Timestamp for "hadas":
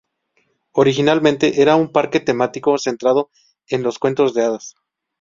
4.45-4.73